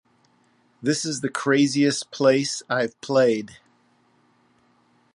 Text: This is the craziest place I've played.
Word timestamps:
This 0.81 1.05
is 1.05 1.21
the 1.21 1.29
craziest 1.29 2.09
place 2.09 2.63
I've 2.67 2.99
played. 3.01 3.57